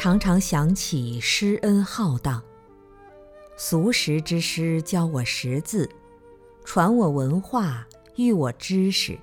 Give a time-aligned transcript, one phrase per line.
[0.00, 2.40] 常常想起师恩浩荡。
[3.56, 5.90] 俗识之师教我识字，
[6.64, 7.84] 传我文化，
[8.14, 9.18] 育我知识，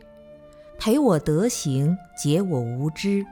[0.77, 3.25] 培我德行，解我无知。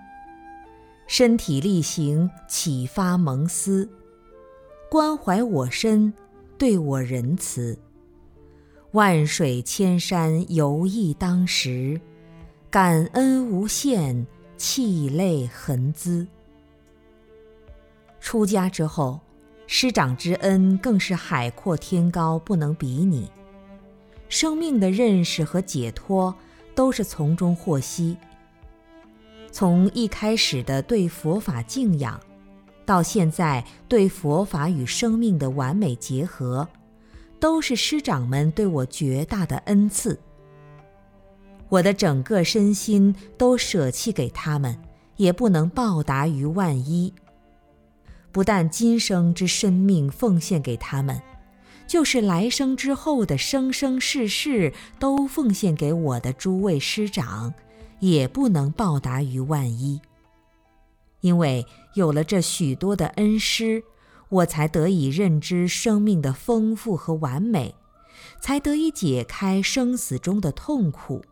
[1.06, 3.90] 身体力行，启发蒙思，
[4.90, 6.14] 关怀我身，
[6.58, 7.78] 对我仁慈。
[8.94, 12.00] 万水千山犹忆当时，
[12.70, 16.26] 感恩无限，泣泪痕滋。
[18.24, 19.20] 出家之后，
[19.68, 23.30] 师长之恩更是海阔天高，不能比拟。
[24.30, 26.34] 生命的认识和解脱，
[26.74, 28.16] 都是从中获悉。
[29.52, 32.18] 从一开始的对佛法敬仰，
[32.86, 36.66] 到现在对佛法与生命的完美结合，
[37.42, 40.18] 都是师长们对我绝大的恩赐。
[41.68, 44.82] 我的整个身心都舍弃给他们，
[45.18, 47.14] 也不能报答于万一。
[48.34, 51.22] 不但今生之生命奉献给他们，
[51.88, 57.54] 就是来生之后的生生世世都奉献给我的诸位师长。
[58.00, 60.02] 也不能报答于万一，
[61.22, 63.82] 因为有了这许多的恩师，
[64.28, 67.74] 我才得以认知生命的丰富和完美，
[68.42, 71.24] 才得以解开生死中的痛苦，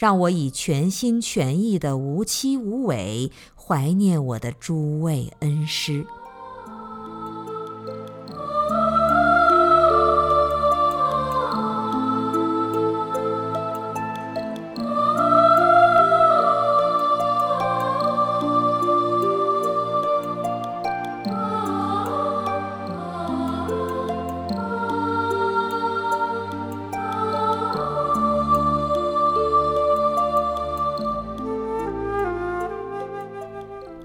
[0.00, 6.06] 让我以全心全意的无期无尾怀念我的诸位恩师。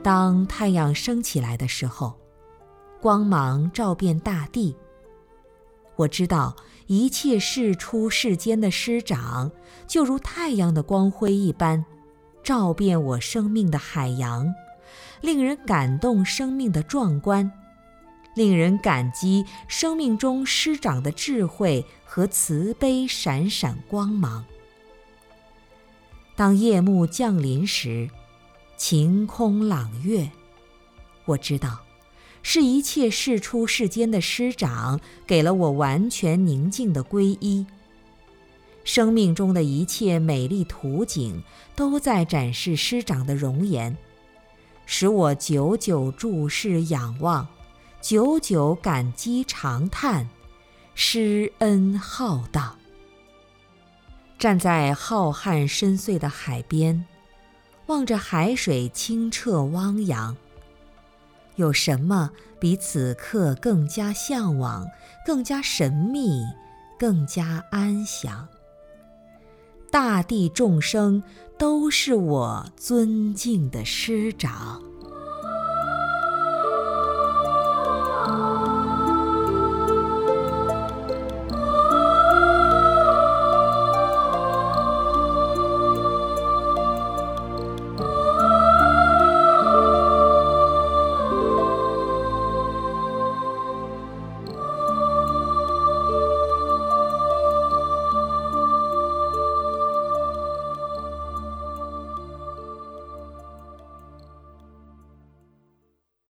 [0.06, 2.14] 当太阳升起来的时候，
[3.02, 4.76] 光芒照遍大地。
[5.96, 6.56] 我知道
[6.86, 9.52] 一切世出世间的师长，
[9.88, 11.84] 就如太阳的光辉一般，
[12.44, 14.54] 照遍我生命的海洋，
[15.22, 17.52] 令人感动生命的壮观，
[18.36, 24.46] 令人感激生命中师长的智慧和慈悲闪闪光芒。
[26.36, 28.08] 当夜幕降临时。
[28.78, 30.30] 晴空朗月，
[31.24, 31.80] 我知道，
[32.44, 37.66] 是一切世出世间的师长给了我完全宁静的皈依。
[38.84, 41.42] 生命中的一切美丽图景，
[41.74, 43.98] 都在展示师长的容颜，
[44.86, 47.48] 使我久久注视仰望，
[48.02, 50.30] 久久感激长叹，
[50.94, 52.78] 师恩浩荡。
[54.38, 57.06] 站在浩瀚深邃的海边。
[57.88, 60.36] 望着海水清澈汪洋，
[61.56, 64.88] 有什么比此刻更加向往、
[65.26, 66.42] 更加神秘、
[66.98, 68.48] 更加安详？
[69.92, 71.22] 大地众生
[71.58, 74.82] 都是我尊敬的师长。